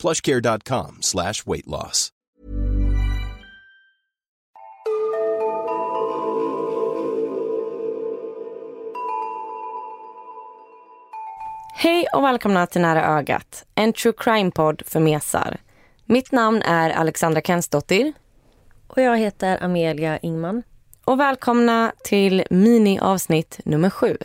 plushcare.com 0.00 0.98
slash 1.00 1.46
weight 1.46 1.66
loss. 1.66 2.12
Hej 11.82 12.06
och 12.14 12.24
välkomna 12.24 12.66
till 12.66 12.80
Nära 12.80 13.18
ögat, 13.18 13.64
en 13.74 13.92
true 13.92 14.12
crime-podd 14.16 14.82
för 14.86 15.00
mesar. 15.00 15.60
Mitt 16.04 16.32
namn 16.32 16.62
är 16.62 16.90
Alexandra 16.90 17.40
Kensdottir. 17.40 18.12
Och 18.86 19.02
jag 19.02 19.18
heter 19.18 19.64
Amelia 19.64 20.18
Ingman. 20.18 20.62
Och 21.04 21.20
välkomna 21.20 21.92
till 22.04 22.44
mini-avsnitt 22.50 23.60
nummer 23.64 23.90
sju. 23.90 24.16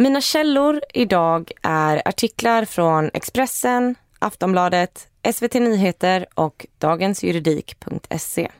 Mina 0.00 0.20
källor 0.20 0.80
idag 0.94 1.52
är 1.62 2.08
artiklar 2.08 2.64
från 2.64 3.10
Expressen, 3.14 3.94
Aftonbladet, 4.18 5.08
SVT 5.34 5.54
Nyheter 5.54 6.26
och 6.34 6.66
dagensjuridik.se. 6.78 8.50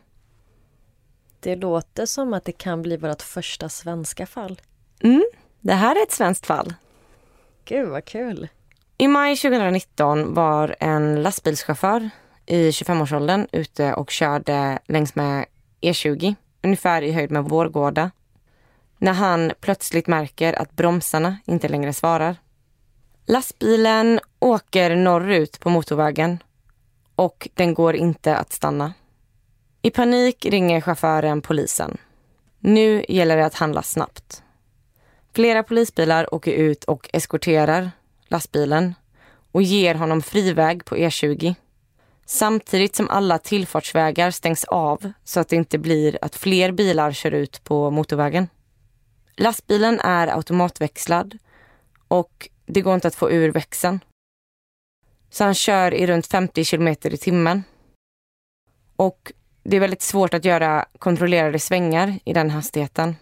Det 1.40 1.56
låter 1.56 2.06
som 2.06 2.32
att 2.32 2.44
det 2.44 2.52
kan 2.52 2.82
bli 2.82 2.96
vårt 2.96 3.22
första 3.22 3.68
svenska 3.68 4.26
fall. 4.26 4.60
Mm, 5.02 5.24
det 5.60 5.72
här 5.72 5.96
är 5.96 6.02
ett 6.02 6.12
svenskt 6.12 6.46
fall. 6.46 6.74
Gud 7.64 7.88
vad 7.88 8.04
kul! 8.04 8.48
I 8.98 9.08
maj 9.08 9.36
2019 9.36 10.34
var 10.34 10.76
en 10.80 11.22
lastbilschaufför 11.22 12.10
i 12.46 12.70
25-årsåldern 12.70 13.46
ute 13.52 13.94
och 13.94 14.10
körde 14.10 14.78
längs 14.86 15.14
med 15.14 15.46
E20, 15.80 16.34
ungefär 16.62 17.02
i 17.02 17.12
höjd 17.12 17.30
med 17.30 17.44
Vårgårda, 17.44 18.10
när 19.00 19.12
han 19.12 19.52
plötsligt 19.60 20.06
märker 20.06 20.52
att 20.52 20.76
bromsarna 20.76 21.36
inte 21.44 21.68
längre 21.68 21.92
svarar. 21.92 22.36
Lastbilen 23.26 24.20
åker 24.38 24.96
norrut 24.96 25.60
på 25.60 25.70
motorvägen 25.70 26.42
och 27.14 27.48
den 27.54 27.74
går 27.74 27.96
inte 27.96 28.36
att 28.36 28.52
stanna. 28.52 28.92
I 29.82 29.90
panik 29.90 30.46
ringer 30.46 30.80
chauffören 30.80 31.42
polisen. 31.42 31.96
Nu 32.58 33.04
gäller 33.08 33.36
det 33.36 33.46
att 33.46 33.54
handla 33.54 33.82
snabbt. 33.82 34.42
Flera 35.32 35.62
polisbilar 35.62 36.34
åker 36.34 36.52
ut 36.52 36.84
och 36.84 37.10
eskorterar 37.12 37.90
lastbilen 38.28 38.94
och 39.52 39.62
ger 39.62 39.94
honom 39.94 40.22
friväg 40.22 40.84
på 40.84 40.96
E20. 40.96 41.54
Samtidigt 42.26 42.96
som 42.96 43.08
alla 43.08 43.38
tillfartsvägar 43.38 44.30
stängs 44.30 44.64
av 44.64 45.12
så 45.24 45.40
att 45.40 45.48
det 45.48 45.56
inte 45.56 45.78
blir 45.78 46.18
att 46.22 46.36
fler 46.36 46.72
bilar 46.72 47.12
kör 47.12 47.30
ut 47.30 47.64
på 47.64 47.90
motorvägen. 47.90 48.48
Lastbilen 49.42 50.00
är 50.00 50.26
automatväxlad 50.26 51.38
och 52.08 52.48
det 52.66 52.80
går 52.80 52.94
inte 52.94 53.08
att 53.08 53.14
få 53.14 53.30
ur 53.30 53.52
växeln. 53.52 54.00
Så 55.30 55.44
han 55.44 55.54
kör 55.54 55.94
i 55.94 56.06
runt 56.06 56.26
50 56.26 56.64
kilometer 56.64 57.14
i 57.14 57.16
timmen. 57.16 57.62
Och 58.96 59.32
det 59.62 59.76
är 59.76 59.80
väldigt 59.80 60.02
svårt 60.02 60.34
att 60.34 60.44
göra 60.44 60.86
kontrollerade 60.98 61.58
svängar 61.58 62.18
i 62.24 62.32
den 62.32 62.50
hastigheten. 62.50 63.16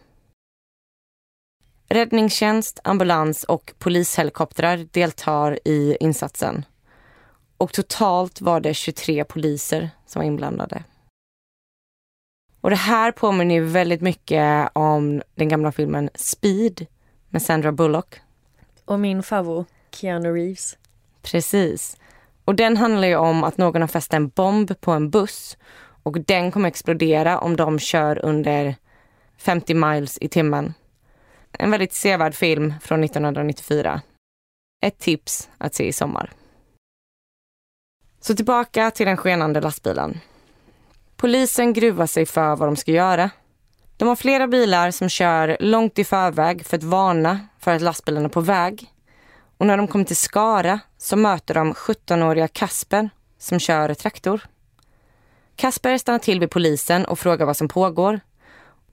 Räddningstjänst, 1.89 2.81
ambulans 2.85 3.45
och 3.45 3.75
polishelikoptrar 3.79 4.77
deltar 4.77 5.59
i 5.65 5.97
insatsen. 6.01 6.65
Och 7.57 7.73
totalt 7.73 8.41
var 8.41 8.61
det 8.61 8.75
23 8.75 9.25
poliser 9.25 9.91
som 10.07 10.21
var 10.21 10.27
inblandade. 10.27 10.85
Och 12.61 12.71
det 12.71 12.77
här 12.77 13.13
påminner 13.13 13.55
ju 13.55 13.65
väldigt 13.65 14.01
mycket 14.01 14.71
om 14.73 15.23
den 15.35 15.49
gamla 15.49 15.73
filmen 15.73 16.11
Speed 16.15 16.87
med 17.29 17.43
Sandra 17.43 17.73
Bullock. 17.73 18.21
Och 18.85 19.01
min 19.01 19.23
favorit, 19.23 19.69
Keanu 19.91 20.33
Reeves. 20.33 20.77
Precis. 21.23 21.97
Och 22.45 22.55
den 22.55 22.77
handlar 22.77 23.09
ju 23.09 23.17
om 23.17 23.45
att 23.45 23.59
någon 23.59 23.81
har 23.81 23.89
fäst 23.89 24.15
en 24.15 24.29
bomb 24.29 24.81
på 24.81 24.93
en 24.93 25.11
buss 25.11 25.57
och 26.03 26.21
den 26.21 26.53
kommer 26.53 26.69
explodera 26.69 27.39
om 27.39 27.57
de 27.57 27.79
kör 27.79 28.25
under 28.25 28.75
50 29.39 29.75
miles 29.75 30.19
i 30.21 30.29
timmen. 30.29 30.75
En 31.53 31.71
väldigt 31.71 31.93
sevärd 31.93 32.35
film 32.35 32.75
från 32.83 33.05
1994. 33.05 34.01
Ett 34.83 34.99
tips 34.99 35.49
att 35.59 35.75
se 35.75 35.89
i 35.89 35.93
sommar. 35.93 36.33
Så 38.21 38.35
tillbaka 38.35 38.91
till 38.91 39.07
den 39.07 39.17
skenande 39.17 39.61
lastbilen. 39.61 40.21
Polisen 41.21 41.73
gruvar 41.73 42.07
sig 42.07 42.27
för 42.27 42.57
vad 42.57 42.69
de 42.69 42.77
ska 42.77 42.93
göra. 42.93 43.31
De 43.97 44.09
har 44.09 44.17
flera 44.17 44.47
bilar 44.49 44.91
som 44.91 45.09
kör 45.09 45.57
långt 45.61 45.99
i 45.99 46.05
förväg 46.05 46.67
för 46.67 46.77
att 46.77 46.83
varna 46.83 47.41
för 47.59 47.75
att 47.75 47.83
lastbilen 47.83 48.25
är 48.25 48.29
på 48.29 48.41
väg. 48.41 48.93
Och 49.57 49.67
när 49.67 49.77
de 49.77 49.89
kommer 49.89 50.05
till 50.05 50.17
Skara 50.17 50.81
så 50.99 51.17
möter 51.17 51.55
de 51.55 51.73
17-åriga 51.73 52.49
Kasper 52.49 53.11
som 53.39 53.59
kör 53.59 53.95
traktor. 53.95 54.41
Kasper 55.57 55.99
stannar 55.99 56.19
till 56.19 56.41
vid 56.41 56.51
polisen 56.51 57.05
och 57.05 57.19
frågar 57.19 57.47
vad 57.47 57.57
som 57.57 57.69
pågår. 57.69 58.21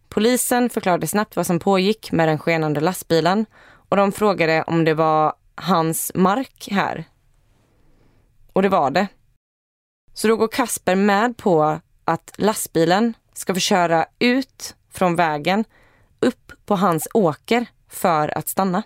Polisen 0.09 0.69
förklarade 0.69 1.07
snabbt 1.07 1.35
vad 1.35 1.47
som 1.47 1.59
pågick 1.59 2.11
med 2.11 2.27
den 2.27 2.39
skenande 2.39 2.79
lastbilen 2.79 3.45
och 3.89 3.97
de 3.97 4.11
frågade 4.11 4.63
om 4.63 4.85
det 4.85 4.93
var 4.93 5.33
hans 5.55 6.11
mark 6.15 6.67
här. 6.71 7.03
Och 8.53 8.61
det 8.61 8.69
var 8.69 8.91
det. 8.91 9.07
Så 10.13 10.27
då 10.27 10.35
går 10.35 10.47
Kasper 10.47 10.95
med 10.95 11.37
på 11.37 11.79
att 12.05 12.31
lastbilen 12.35 13.13
ska 13.33 13.53
få 13.53 13.59
köra 13.59 14.05
ut 14.19 14.75
från 14.89 15.15
vägen 15.15 15.65
upp 16.19 16.51
på 16.65 16.75
hans 16.75 17.07
åker 17.13 17.65
för 17.89 18.37
att 18.37 18.47
stanna. 18.47 18.83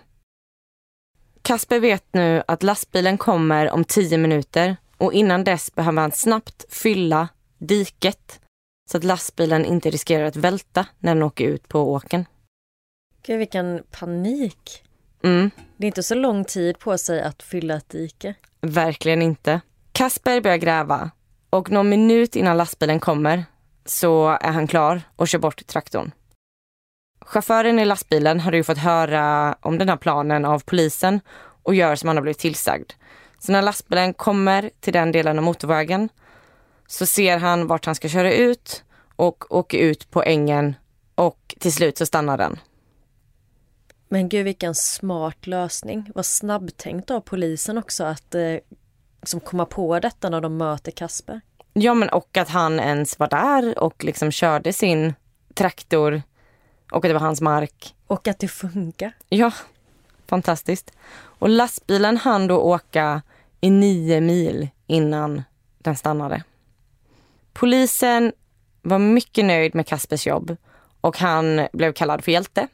Kasper 1.42 1.80
vet 1.80 2.14
nu 2.14 2.42
att 2.48 2.62
lastbilen 2.62 3.18
kommer 3.18 3.70
om 3.70 3.84
tio 3.84 4.18
minuter 4.18 4.76
och 4.96 5.12
innan 5.12 5.44
dess 5.44 5.74
behöver 5.74 6.00
han 6.00 6.12
snabbt 6.12 6.64
fylla 6.74 7.28
diket 7.58 8.40
så 8.90 8.96
att 8.96 9.04
lastbilen 9.04 9.64
inte 9.64 9.90
riskerar 9.90 10.24
att 10.24 10.36
välta 10.36 10.86
när 10.98 11.14
den 11.14 11.22
åker 11.22 11.44
ut 11.44 11.68
på 11.68 11.92
åken. 11.92 12.24
Gud 13.22 13.38
vilken 13.38 13.82
panik! 13.90 14.82
Mm, 15.22 15.50
Det 15.76 15.84
är 15.84 15.88
inte 15.88 16.02
så 16.02 16.14
lång 16.14 16.44
tid 16.44 16.78
på 16.78 16.98
sig 16.98 17.22
att 17.22 17.42
fylla 17.42 17.74
ett 17.76 17.88
dike. 17.88 18.34
verkligen 18.60 19.22
inte. 19.22 19.60
Kasper 19.92 20.40
börjar 20.40 20.56
gräva 20.56 21.10
och 21.50 21.70
någon 21.70 21.88
minut 21.88 22.36
innan 22.36 22.56
lastbilen 22.56 23.00
kommer 23.00 23.44
så 23.84 24.28
är 24.28 24.52
han 24.52 24.66
klar 24.66 25.02
och 25.16 25.28
kör 25.28 25.38
bort 25.38 25.66
traktorn. 25.66 26.12
Chauffören 27.20 27.78
i 27.78 27.84
lastbilen 27.84 28.40
hade 28.40 28.56
ju 28.56 28.64
fått 28.64 28.78
höra 28.78 29.56
om 29.60 29.78
den 29.78 29.88
här 29.88 29.96
planen 29.96 30.44
av 30.44 30.62
polisen 30.64 31.20
och 31.62 31.74
gör 31.74 31.96
som 31.96 32.08
han 32.08 32.16
har 32.16 32.22
blivit 32.22 32.38
tillsagd. 32.38 32.92
Så 33.38 33.52
när 33.52 33.62
lastbilen 33.62 34.14
kommer 34.14 34.70
till 34.80 34.92
den 34.92 35.12
delen 35.12 35.38
av 35.38 35.44
motorvägen 35.44 36.08
så 36.86 37.06
ser 37.06 37.38
han 37.38 37.66
vart 37.66 37.86
han 37.86 37.94
ska 37.94 38.08
köra 38.08 38.32
ut 38.32 38.84
och 39.16 39.54
åker 39.56 39.78
ut 39.78 40.10
på 40.10 40.22
ängen 40.22 40.74
och 41.14 41.54
till 41.60 41.72
slut 41.72 41.98
så 41.98 42.06
stannar 42.06 42.38
den. 42.38 42.58
Men 44.08 44.28
gud 44.28 44.44
vilken 44.44 44.74
smart 44.74 45.46
lösning. 45.46 46.10
Vad 46.14 46.26
snabbtänkt 46.26 47.10
av 47.10 47.20
polisen 47.20 47.78
också 47.78 48.04
att 48.04 48.34
eh, 48.34 48.56
liksom 49.20 49.40
komma 49.40 49.66
på 49.66 50.00
detta 50.00 50.28
när 50.30 50.40
de 50.40 50.56
möter 50.56 50.92
Kasper. 50.92 51.40
Ja 51.72 51.94
men 51.94 52.08
och 52.08 52.36
att 52.36 52.48
han 52.48 52.80
ens 52.80 53.18
var 53.18 53.28
där 53.28 53.78
och 53.78 54.04
liksom 54.04 54.30
körde 54.30 54.72
sin 54.72 55.14
traktor 55.54 56.22
och 56.90 56.96
att 57.04 57.08
det 57.08 57.12
var 57.12 57.20
hans 57.20 57.40
mark. 57.40 57.94
Och 58.06 58.28
att 58.28 58.38
det 58.38 58.48
funkar. 58.48 59.12
Ja, 59.28 59.52
fantastiskt. 60.26 60.92
Och 61.12 61.48
lastbilen 61.48 62.16
hann 62.16 62.46
då 62.46 62.58
åka 62.58 63.22
i 63.60 63.70
nio 63.70 64.20
mil 64.20 64.68
innan 64.86 65.42
den 65.78 65.96
stannade. 65.96 66.42
Polisen 67.52 68.32
var 68.82 68.98
mycket 68.98 69.44
nöjd 69.44 69.74
med 69.74 69.86
Kaspers 69.86 70.26
jobb 70.26 70.56
och 71.00 71.18
han 71.18 71.68
blev 71.72 71.92
kallad 71.92 72.24
för 72.24 72.32
hjälte. 72.32 72.68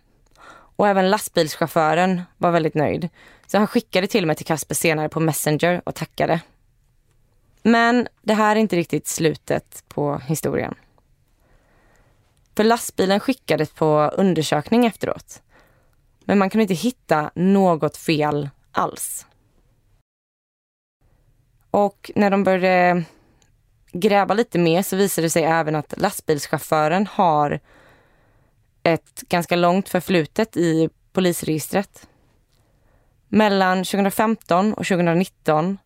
Och 0.76 0.88
även 0.88 1.10
lastbilschauffören 1.10 2.22
var 2.36 2.50
väldigt 2.50 2.74
nöjd. 2.74 3.08
Så 3.46 3.58
han 3.58 3.66
skickade 3.66 4.06
till 4.06 4.24
och 4.24 4.28
med 4.28 4.36
till 4.36 4.46
Kasper 4.46 4.74
senare 4.74 5.08
på 5.08 5.20
Messenger 5.20 5.82
och 5.84 5.94
tackade. 5.94 6.40
Men 7.62 8.08
det 8.22 8.34
här 8.34 8.56
är 8.56 8.60
inte 8.60 8.76
riktigt 8.76 9.06
slutet 9.06 9.84
på 9.88 10.18
historien. 10.18 10.74
För 12.56 12.64
lastbilen 12.64 13.20
skickades 13.20 13.70
på 13.70 14.10
undersökning 14.16 14.86
efteråt. 14.86 15.42
Men 16.24 16.38
man 16.38 16.50
kunde 16.50 16.62
inte 16.62 16.74
hitta 16.74 17.30
något 17.34 17.96
fel 17.96 18.50
alls. 18.72 19.26
Och 21.70 22.10
när 22.14 22.30
de 22.30 22.44
började 22.44 23.04
gräva 23.92 24.34
lite 24.34 24.58
mer 24.58 24.82
så 24.82 24.96
visade 24.96 25.26
det 25.26 25.30
sig 25.30 25.44
även 25.44 25.76
att 25.76 25.94
lastbilschauffören 25.96 27.06
har 27.06 27.60
ett 28.86 29.22
ganska 29.28 29.56
långt 29.56 29.88
förflutet 29.88 30.56
i 30.56 30.88
polisregistret. 31.12 32.08
Mellan 33.28 33.78
2015 33.78 34.74
och 34.74 34.86
2019 34.86 35.78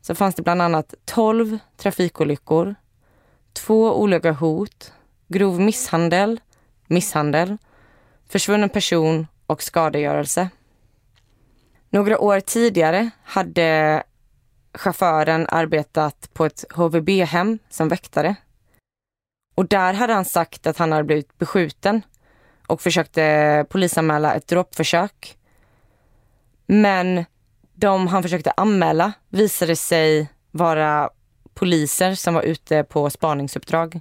så 0.00 0.14
fanns 0.14 0.34
det 0.34 0.42
bland 0.42 0.62
annat 0.62 0.94
12 1.04 1.58
trafikolyckor, 1.76 2.74
två 3.52 4.00
olaga 4.00 4.32
hot, 4.32 4.92
grov 5.28 5.60
misshandel, 5.60 6.40
misshandel, 6.86 7.56
försvunnen 8.28 8.68
person 8.68 9.26
och 9.46 9.62
skadegörelse. 9.62 10.48
Några 11.90 12.18
år 12.18 12.40
tidigare 12.40 13.10
hade 13.24 14.02
chauffören 14.74 15.46
arbetat 15.48 16.34
på 16.34 16.44
ett 16.46 16.64
HVB-hem 16.74 17.58
som 17.70 17.88
väktare. 17.88 18.36
Och 19.54 19.68
där 19.68 19.92
hade 19.92 20.12
han 20.12 20.24
sagt 20.24 20.66
att 20.66 20.78
han 20.78 20.92
hade 20.92 21.04
blivit 21.04 21.38
beskjuten 21.38 22.02
och 22.74 22.80
försökte 22.80 23.66
polisanmäla 23.70 24.34
ett 24.34 24.46
dråpförsök. 24.46 25.36
Men 26.66 27.24
de 27.74 28.06
han 28.06 28.22
försökte 28.22 28.52
anmäla 28.56 29.12
visade 29.28 29.76
sig 29.76 30.28
vara 30.50 31.10
poliser 31.54 32.14
som 32.14 32.34
var 32.34 32.42
ute 32.42 32.84
på 32.84 33.10
spaningsuppdrag. 33.10 34.00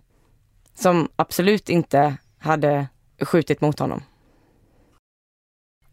Som 0.75 1.10
absolut 1.16 1.70
inte 1.70 2.18
hade 2.40 2.88
skjutit 3.22 3.62
mot 3.62 3.80
honom. 3.80 4.04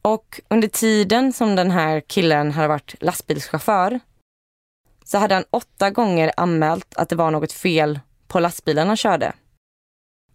Och 0.03 0.41
under 0.49 0.69
tiden 0.69 1.33
som 1.33 1.57
den 1.57 1.71
här 1.71 2.01
killen 2.01 2.53
hade 2.53 2.69
varit 2.69 2.95
lastbilschaufför 3.01 4.01
så 5.05 5.19
hade 5.19 5.35
han 5.35 5.45
åtta 5.51 5.91
gånger 5.91 6.33
anmält 6.37 6.95
att 6.97 7.09
det 7.09 7.17
var 7.17 7.31
något 7.31 7.53
fel 7.53 8.01
på 8.29 8.41
lastbilen 8.41 8.89
han 8.89 8.97
körde. 8.97 9.33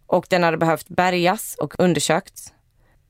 Och 0.06 0.26
den 0.30 0.42
hade 0.42 0.56
behövt 0.56 0.88
bärgas 0.88 1.56
och 1.60 1.74
undersökts. 1.78 2.54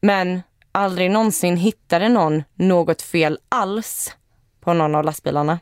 Men 0.00 0.42
aldrig 0.72 1.10
någonsin 1.10 1.56
hittade 1.56 2.08
någon 2.08 2.44
något 2.54 3.02
fel 3.02 3.38
alls 3.48 4.16
på 4.60 4.72
någon 4.72 4.94
av 4.94 5.04
lastbilarna. 5.04 5.58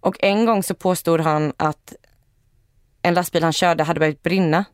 Och 0.00 0.16
en 0.20 0.46
gång 0.46 0.62
så 0.62 0.74
påstod 0.74 1.20
han 1.20 1.52
att 1.56 1.94
en 3.02 3.14
lastbil 3.14 3.42
han 3.42 3.52
körde 3.52 3.84
hade 3.84 4.00
börjat 4.00 4.22
brinna. 4.22 4.64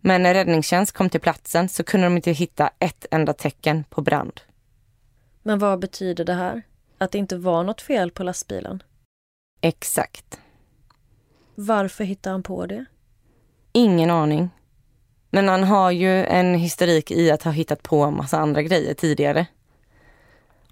Men 0.00 0.22
när 0.22 0.34
räddningstjänst 0.34 0.92
kom 0.92 1.10
till 1.10 1.20
platsen 1.20 1.68
så 1.68 1.84
kunde 1.84 2.06
de 2.06 2.16
inte 2.16 2.32
hitta 2.32 2.70
ett 2.78 3.06
enda 3.10 3.32
tecken 3.32 3.84
på 3.84 4.02
brand. 4.02 4.40
Men 5.42 5.58
vad 5.58 5.78
betyder 5.78 6.24
det 6.24 6.34
här? 6.34 6.62
Att 6.98 7.12
det 7.12 7.18
inte 7.18 7.36
var 7.36 7.64
något 7.64 7.80
fel 7.80 8.10
på 8.10 8.22
lastbilen? 8.22 8.82
Exakt. 9.60 10.40
Varför 11.54 12.04
hittade 12.04 12.34
han 12.34 12.42
på 12.42 12.66
det? 12.66 12.84
Ingen 13.72 14.10
aning. 14.10 14.50
Men 15.30 15.48
han 15.48 15.64
har 15.64 15.90
ju 15.90 16.24
en 16.24 16.54
historik 16.54 17.10
i 17.10 17.30
att 17.30 17.42
ha 17.42 17.50
hittat 17.50 17.82
på 17.82 18.02
en 18.02 18.16
massa 18.16 18.38
andra 18.38 18.62
grejer 18.62 18.94
tidigare. 18.94 19.46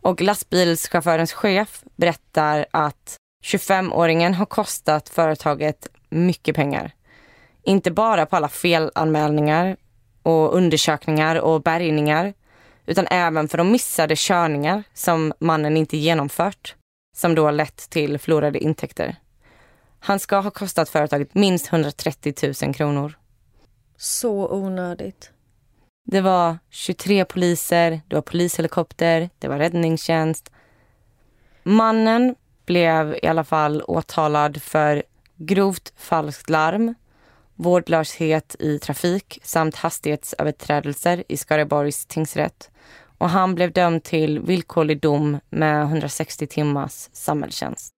Och 0.00 0.20
lastbilschaufförens 0.20 1.32
chef 1.32 1.82
berättar 1.96 2.66
att 2.70 3.16
25-åringen 3.44 4.34
har 4.34 4.46
kostat 4.46 5.08
företaget 5.08 5.88
mycket 6.08 6.56
pengar. 6.56 6.92
Inte 7.62 7.90
bara 7.90 8.26
på 8.26 8.36
alla 8.36 8.48
felanmälningar 8.48 9.76
och 10.22 10.54
undersökningar 10.54 11.36
och 11.36 11.62
bärgningar 11.62 12.34
utan 12.86 13.06
även 13.10 13.48
för 13.48 13.58
de 13.58 13.72
missade 13.72 14.14
körningar 14.16 14.82
som 14.94 15.32
mannen 15.40 15.76
inte 15.76 15.96
genomfört 15.96 16.74
som 17.16 17.34
då 17.34 17.50
lett 17.50 17.90
till 17.90 18.18
förlorade 18.18 18.58
intäkter. 18.58 19.16
Han 20.00 20.18
ska 20.18 20.40
ha 20.40 20.50
kostat 20.50 20.88
företaget 20.88 21.34
minst 21.34 21.72
130 21.72 22.34
000 22.62 22.74
kronor. 22.74 23.18
Så 23.96 24.48
onödigt. 24.48 25.30
Det 26.04 26.20
var 26.20 26.58
23 26.70 27.24
poliser, 27.24 28.00
det 28.08 28.14
var 28.14 28.22
polishelikopter, 28.22 29.30
det 29.38 29.48
var 29.48 29.58
räddningstjänst. 29.58 30.52
Mannen 31.62 32.34
blev 32.66 33.18
i 33.22 33.26
alla 33.26 33.44
fall 33.44 33.82
åtalad 33.86 34.62
för 34.62 35.02
grovt 35.36 35.92
falskt 35.96 36.50
larm, 36.50 36.94
vårdlöshet 37.54 38.56
i 38.58 38.78
trafik 38.78 39.38
samt 39.42 39.76
hastighetsöverträdelser 39.76 41.24
i 41.28 41.36
Skaraborgs 41.36 42.06
tingsrätt. 42.06 42.70
Och 43.18 43.30
han 43.30 43.54
blev 43.54 43.72
dömd 43.72 44.02
till 44.02 44.40
villkorlig 44.40 45.00
dom 45.00 45.38
med 45.50 45.82
160 45.82 46.46
timmars 46.46 47.08
samhällstjänst. 47.12 47.97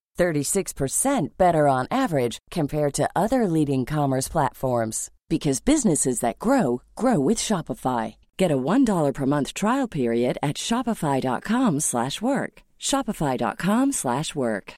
36% 0.21 1.37
better 1.37 1.67
on 1.67 1.87
average 1.89 2.37
compared 2.51 2.93
to 2.93 3.09
other 3.15 3.47
leading 3.47 3.85
commerce 3.85 4.31
platforms 4.31 5.09
because 5.29 5.65
businesses 5.65 6.19
that 6.19 6.39
grow 6.39 6.81
grow 6.95 7.27
with 7.27 7.39
Shopify. 7.39 8.15
Get 8.39 8.51
a 8.51 8.57
$1 8.57 9.13
per 9.13 9.25
month 9.25 9.53
trial 9.53 9.89
period 9.89 10.37
at 10.41 10.57
shopify.com/work. 10.57 12.63
shopify.com/work. 12.79 14.73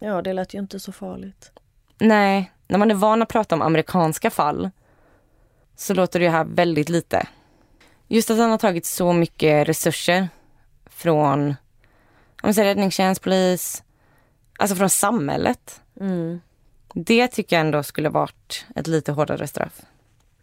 Ja, 0.00 0.22
det 0.22 0.32
lät 0.32 0.54
ju 0.54 0.58
inte 0.58 0.80
så 0.80 0.92
farligt. 0.92 1.52
Nej, 2.00 2.52
när 2.68 2.78
man 2.78 2.90
är 2.90 2.94
van 2.94 3.22
att 3.22 3.28
prata 3.28 3.54
om 3.54 3.62
amerikanska 3.62 4.30
fall 4.30 4.70
så 5.76 5.94
låter 5.94 6.20
det 6.20 6.28
här 6.28 6.44
väldigt 6.44 6.88
lite. 6.88 7.28
Just 8.08 8.30
att 8.30 8.38
han 8.38 8.50
har 8.50 8.58
tagit 8.58 8.86
så 8.86 9.12
mycket 9.12 9.68
resurser 9.68 10.28
från 10.86 11.54
om 12.42 12.54
säger, 12.54 12.68
räddningstjänst, 12.68 13.22
polis, 13.22 13.82
alltså 14.58 14.76
från 14.76 14.90
samhället. 14.90 15.80
Mm. 16.00 16.40
Det 16.94 17.28
tycker 17.28 17.56
jag 17.56 17.66
ändå 17.66 17.82
skulle 17.82 18.08
varit 18.08 18.66
ett 18.76 18.86
lite 18.86 19.12
hårdare 19.12 19.46
straff. 19.46 19.82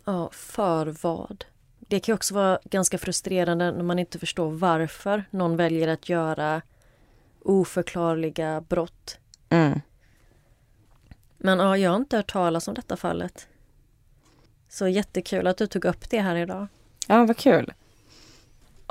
Ja, 0.05 0.29
för 0.33 0.95
vad? 1.01 1.45
Det 1.79 1.99
kan 1.99 2.15
också 2.15 2.33
vara 2.33 2.59
ganska 2.63 2.97
frustrerande 2.97 3.71
när 3.71 3.83
man 3.83 3.99
inte 3.99 4.19
förstår 4.19 4.51
varför 4.51 5.23
någon 5.31 5.57
väljer 5.57 5.87
att 5.87 6.09
göra 6.09 6.61
oförklarliga 7.41 8.61
brott. 8.61 9.17
Mm. 9.49 9.81
Men 11.37 11.59
ja, 11.59 11.77
jag 11.77 11.89
har 11.89 11.97
inte 11.97 12.17
hört 12.17 12.31
talas 12.31 12.67
om 12.67 12.73
detta 12.73 12.97
fallet. 12.97 13.47
Så 14.69 14.87
jättekul 14.87 15.47
att 15.47 15.57
du 15.57 15.67
tog 15.67 15.85
upp 15.85 16.09
det 16.09 16.19
här 16.19 16.35
idag. 16.35 16.67
Ja, 17.07 17.25
vad 17.25 17.37
kul. 17.37 17.73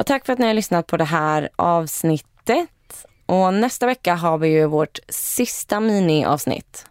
Och 0.00 0.06
tack 0.06 0.26
för 0.26 0.32
att 0.32 0.38
ni 0.38 0.46
har 0.46 0.54
lyssnat 0.54 0.86
på 0.86 0.96
det 0.96 1.04
här 1.04 1.48
avsnittet. 1.56 3.06
Och 3.26 3.54
nästa 3.54 3.86
vecka 3.86 4.14
har 4.14 4.38
vi 4.38 4.48
ju 4.48 4.66
vårt 4.66 4.98
sista 5.08 5.80
miniavsnitt. 5.80 6.86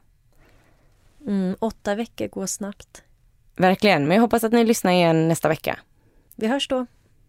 Mm, 1.28 1.56
åtta 1.60 1.96
veckor 1.96 2.28
går 2.28 2.46
snabbt. 2.46 3.04
Verkligen, 3.56 4.08
men 4.08 4.16
jag 4.16 4.22
hoppas 4.22 4.44
att 4.44 4.52
ni 4.52 4.64
lyssnar 4.64 4.92
igen 4.92 5.28
nästa 5.28 5.48
vecka. 5.48 5.80
Vi 6.36 6.48
hörs 6.48 6.68
då. 6.68 6.86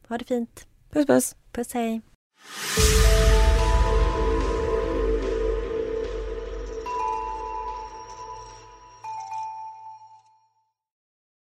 Ha 0.08 0.18
det 0.18 0.24
fint. 0.24 0.66
Puss 0.90 1.06
puss! 1.06 1.36
Puss 1.52 1.74
hej. 1.74 2.00